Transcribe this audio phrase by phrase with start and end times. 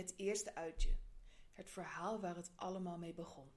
[0.00, 0.96] Het eerste uitje.
[1.52, 3.50] Het verhaal waar het allemaal mee begon.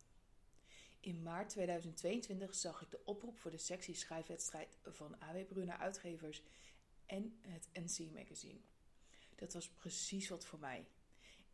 [1.00, 6.44] In maart 2022 zag ik de oproep voor de sectie schrijfwedstrijd van AW Bruna Uitgevers
[7.06, 8.60] en het NC Magazine.
[9.36, 10.88] Dat was precies wat voor mij.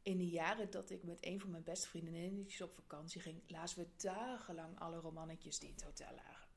[0.01, 3.83] In de jaren dat ik met een van mijn beste vriendinnetjes op vakantie ging, lazen
[3.83, 6.47] we dagenlang alle romannetjes die in het hotel lagen.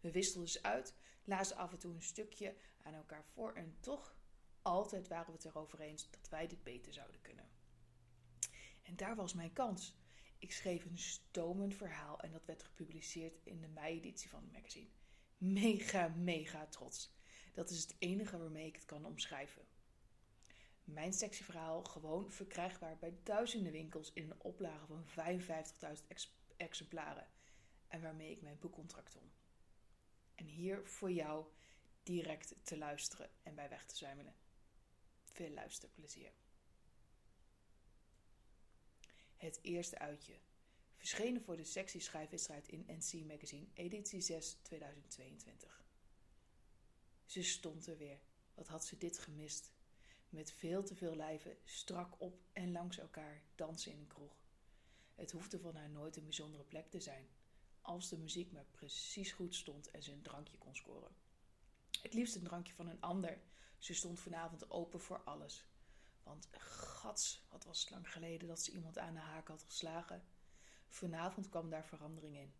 [0.00, 0.94] We wisselden dus uit,
[1.24, 4.16] lazen af en toe een stukje aan elkaar voor en toch
[4.66, 7.48] altijd waren we het erover eens dat wij dit beter zouden kunnen.
[8.82, 9.96] En daar was mijn kans.
[10.38, 14.90] Ik schreef een stomend verhaal en dat werd gepubliceerd in de mei-editie van het magazine.
[15.38, 17.14] Mega, mega trots.
[17.54, 19.62] Dat is het enige waarmee ik het kan omschrijven.
[20.84, 26.16] Mijn sectieverhaal gewoon verkrijgbaar bij duizenden winkels in een oplage van 55.000
[26.56, 27.28] exemplaren.
[27.88, 29.32] En waarmee ik mijn boekcontract om.
[30.34, 31.46] En hier voor jou
[32.02, 34.45] direct te luisteren en bij weg te zwijmelen.
[35.36, 36.32] Veel luisterplezier.
[39.36, 40.38] Het eerste uitje.
[40.94, 45.84] Verschenen voor de sectie schrijfwedstrijd in NC Magazine, editie 6 2022.
[47.24, 48.20] Ze stond er weer.
[48.54, 49.72] Wat had ze dit gemist?
[50.28, 54.44] Met veel te veel lijven, strak op en langs elkaar, dansen in een kroeg.
[55.14, 57.28] Het hoefde van haar nooit een bijzondere plek te zijn,
[57.80, 61.16] als de muziek maar precies goed stond en ze een drankje kon scoren.
[62.02, 63.40] Het liefst een drankje van een ander.
[63.78, 65.64] Ze stond vanavond open voor alles.
[66.22, 70.24] Want gats, wat was het lang geleden dat ze iemand aan de haak had geslagen.
[70.88, 72.54] Vanavond kwam daar verandering in.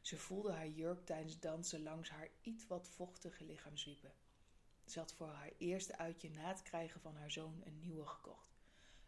[0.00, 4.14] Ze voelde haar jurk tijdens dansen langs haar iets wat vochtige lichaam zwiepen.
[4.86, 8.54] Ze had voor haar eerste uitje na het krijgen van haar zoon een nieuwe gekocht.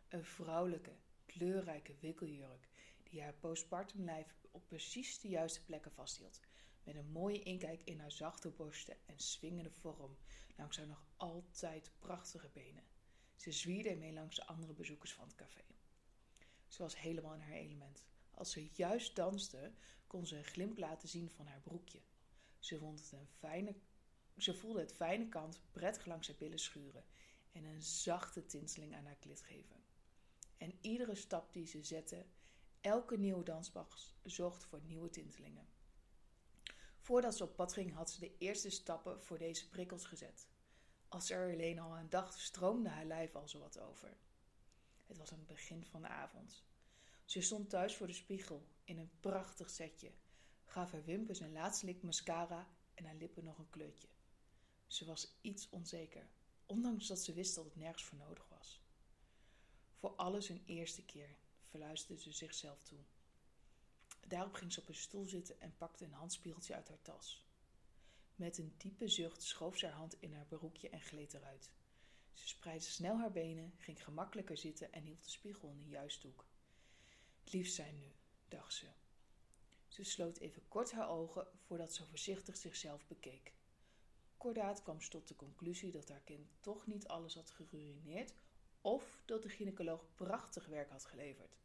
[0.09, 0.97] Een vrouwelijke,
[1.27, 2.69] kleurrijke wikkeljurk
[3.03, 6.41] die haar postpartum lijf op precies de juiste plekken vasthield.
[6.87, 10.17] Met een mooie inkijk in haar zachte borsten en swingende vorm
[10.57, 12.85] langs haar nog altijd prachtige benen.
[13.37, 15.65] Ze zwierde ermee langs de andere bezoekers van het café.
[16.69, 18.05] Ze was helemaal in haar element.
[18.31, 19.73] Als ze juist danste,
[20.07, 22.01] kon ze een glimp laten zien van haar broekje.
[22.59, 23.75] Ze, vond het een fijne,
[24.37, 27.05] ze voelde het fijne kant prettig langs haar billen schuren
[27.53, 29.85] en een zachte tinteling aan haar klit geven.
[30.57, 32.27] En iedere stap die ze zette,
[32.81, 35.69] elke nieuwe danspas, zorgde voor nieuwe tintelingen.
[37.07, 40.49] Voordat ze op pad ging, had ze de eerste stappen voor deze prikkels gezet.
[41.09, 44.17] Als ze er alleen al aan dacht, stroomde haar lijf al zo wat over.
[45.07, 46.65] Het was aan het begin van de avond.
[47.25, 50.13] Ze stond thuis voor de spiegel in een prachtig setje,
[50.65, 54.09] gaf haar wimpers een laatste lik mascara en haar lippen nog een kleurtje.
[54.87, 56.29] Ze was iets onzeker,
[56.67, 58.81] ondanks dat ze wist dat het nergens voor nodig was.
[59.95, 62.99] Voor alles een eerste keer, verluisterde ze zichzelf toe.
[64.29, 67.47] Daarop ging ze op een stoel zitten en pakte een handspiegeltje uit haar tas.
[68.35, 71.71] Met een diepe zucht schoof ze haar hand in haar broekje en gleed eruit.
[72.33, 76.27] Ze spreidde snel haar benen, ging gemakkelijker zitten en hield de spiegel in de juiste
[76.27, 76.45] hoek.
[77.45, 78.13] Lief zijn nu,
[78.49, 78.87] dacht ze.
[79.89, 83.53] Ze sloot even kort haar ogen voordat ze voorzichtig zichzelf bekeek.
[84.37, 88.35] Kordaat kwam ze tot de conclusie dat haar kind toch niet alles had geruineerd
[88.81, 91.57] of dat de gynaecoloog prachtig werk had geleverd.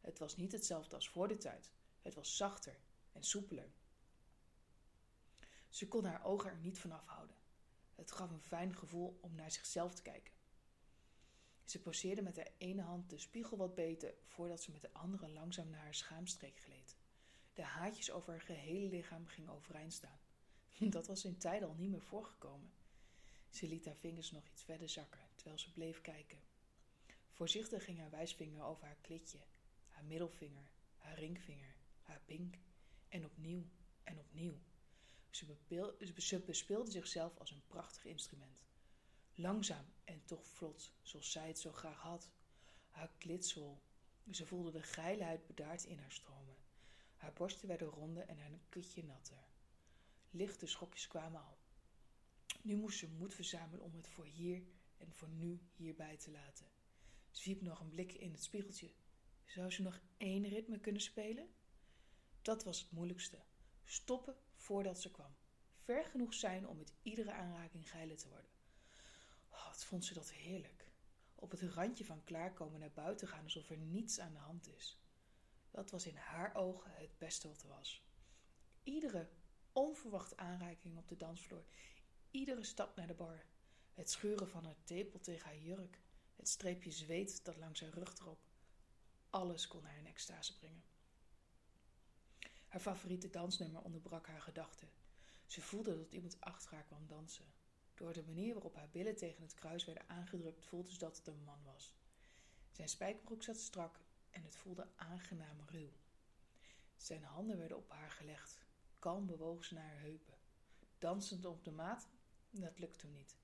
[0.00, 1.70] Het was niet hetzelfde als voor de tijd.
[2.02, 2.78] Het was zachter
[3.12, 3.72] en soepeler.
[5.68, 7.36] Ze kon haar ogen er niet van afhouden.
[7.94, 10.32] Het gaf een fijn gevoel om naar zichzelf te kijken.
[11.64, 15.28] Ze poseerde met haar ene hand de spiegel wat beter voordat ze met de andere
[15.28, 16.96] langzaam naar haar schaamstreek gleed.
[17.54, 20.18] De haartjes over haar gehele lichaam gingen overeind staan.
[20.90, 22.72] Dat was in tijden al niet meer voorgekomen.
[23.50, 26.38] Ze liet haar vingers nog iets verder zakken terwijl ze bleef kijken.
[27.30, 29.38] Voorzichtig ging haar wijsvinger over haar klitje,
[29.88, 31.76] haar middelvinger, haar ringvinger,
[32.08, 32.58] haar pink
[33.08, 33.64] en opnieuw
[34.02, 34.58] en opnieuw.
[35.30, 38.64] Ze, bespeelde zichzelf als een prachtig instrument.
[39.34, 42.30] Langzaam en toch vlot, zoals zij het zo graag had.
[42.90, 43.82] Haar klitsel.
[44.30, 46.56] Ze voelde de geilheid bedaard in haar stromen.
[47.16, 49.44] Haar borsten werden ronder en haar kutje natter.
[50.30, 51.58] Lichte schokjes kwamen al.
[52.62, 54.62] Nu moest ze moed verzamelen om het voor hier
[54.96, 56.66] en voor nu hierbij te laten.
[57.30, 58.90] Ze wierp nog een blik in het spiegeltje.
[59.44, 61.48] Zou ze nog één ritme kunnen spelen?
[62.48, 63.38] Dat was het moeilijkste.
[63.84, 65.36] Stoppen voordat ze kwam.
[65.76, 68.50] Ver genoeg zijn om met iedere aanraking geilen te worden.
[69.48, 70.88] Oh, wat vond ze dat heerlijk.
[71.34, 75.00] Op het randje van klaarkomen naar buiten gaan alsof er niets aan de hand is.
[75.70, 78.02] Dat was in haar ogen het beste wat er was.
[78.82, 79.28] Iedere
[79.72, 81.64] onverwachte aanraking op de dansvloer,
[82.30, 83.44] iedere stap naar de bar,
[83.94, 86.00] het schuren van haar tepel tegen haar jurk,
[86.36, 88.40] het streepje zweet dat langs haar rug trok,
[89.30, 90.84] alles kon haar in extase brengen.
[92.68, 94.88] Haar favoriete dansnummer onderbrak haar gedachten.
[95.46, 97.44] Ze voelde dat iemand achter haar kwam dansen.
[97.94, 101.26] Door de manier waarop haar billen tegen het kruis werden aangedrukt, voelde ze dat het
[101.26, 101.94] een man was.
[102.70, 104.00] Zijn spijkerbroek zat strak
[104.30, 105.92] en het voelde aangenaam ruw.
[106.96, 108.60] Zijn handen werden op haar gelegd.
[108.98, 110.34] Kalm bewoog ze naar haar heupen.
[110.98, 112.08] Dansend op de maat,
[112.50, 113.36] dat lukte hem niet.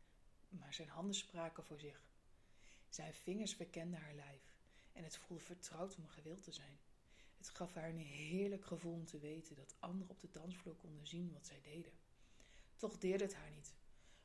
[0.49, 2.03] Maar zijn handen spraken voor zich.
[2.89, 4.53] Zijn vingers verkenden haar lijf
[4.93, 6.79] en het voelde vertrouwd om gewild te zijn.
[7.45, 11.07] Het gaf haar een heerlijk gevoel om te weten dat anderen op de dansvloer konden
[11.07, 11.93] zien wat zij deden.
[12.77, 13.75] Toch deerde het haar niet.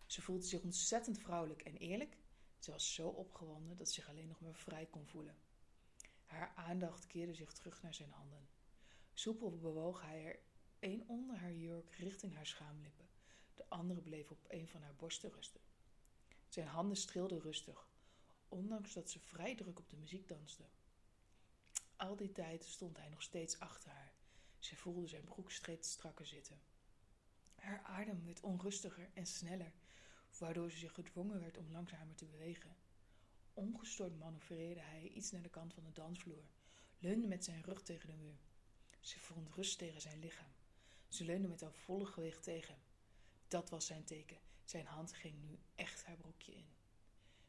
[0.06, 2.18] Ze voelde zich ontzettend vrouwelijk en eerlijk.
[2.60, 5.36] Ze was zo opgewonden dat ze zich alleen nog maar vrij kon voelen.
[6.25, 8.50] Haar aandacht keerde zich terug naar zijn handen.
[9.13, 10.39] Soepel bewoog hij er
[10.80, 13.10] een onder haar jurk richting haar schaamlippen.
[13.56, 15.62] De andere bleef op een van haar borsten rusten.
[16.48, 17.89] Zijn handen streelden rustig,
[18.48, 20.63] ondanks dat ze vrij druk op de muziek danste.
[21.99, 24.13] Al die tijd stond hij nog steeds achter haar.
[24.59, 26.61] Ze voelde zijn broek strakker zitten.
[27.55, 29.73] Haar adem werd onrustiger en sneller,
[30.37, 32.75] waardoor ze zich gedwongen werd om langzamer te bewegen.
[33.53, 36.43] Ongestoord manoeuvreerde hij iets naar de kant van de dansvloer,
[36.99, 38.39] leunde met zijn rug tegen de muur.
[38.99, 40.51] Ze vond rust tegen zijn lichaam.
[41.07, 42.83] Ze leunde met haar volle gewicht tegen hem.
[43.47, 44.39] Dat was zijn teken.
[44.63, 46.69] Zijn hand ging nu echt haar broekje in.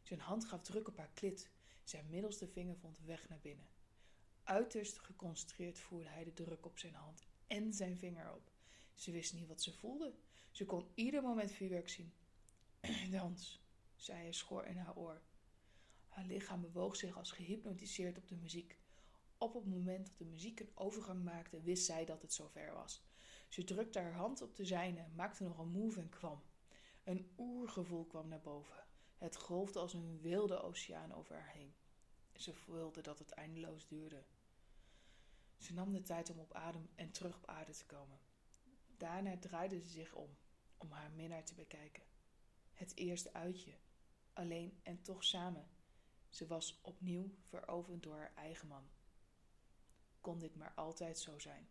[0.03, 1.51] Zijn hand gaf druk op haar klit.
[1.85, 3.67] Zijn middelste vinger vond weg naar binnen.
[4.45, 8.53] Uiterst geconcentreerd voerde hij de druk op zijn hand en zijn vinger op.
[8.95, 10.15] Ze wist niet wat ze voelde.
[10.51, 12.13] Ze kon ieder moment vuurwerk zien.
[13.11, 13.63] Dans,
[13.97, 15.23] zei hij schor in haar oor.
[16.09, 18.79] Haar lichaam bewoog zich als gehypnotiseerd op de muziek.
[19.39, 23.03] Op het moment dat de muziek een overgang maakte, wist zij dat het zover was.
[23.49, 26.43] Ze drukte haar hand op de zijne, maakte nog een move en kwam.
[27.05, 28.85] Een oergevoel kwam naar boven.
[29.19, 31.75] Het golfde als een wilde oceaan over haar heen.
[32.41, 34.25] Ze voelde dat het eindeloos duurde.
[35.57, 38.21] Ze nam de tijd om op adem en terug op aarde te komen.
[38.97, 40.37] Daarna draaide ze zich om,
[40.77, 42.03] om haar minnaar te bekijken.
[42.73, 43.73] Het eerste uitje,
[44.33, 45.71] alleen en toch samen.
[46.29, 48.91] Ze was opnieuw veroverd door haar eigen man.
[50.21, 51.69] Kon dit maar altijd zo zijn?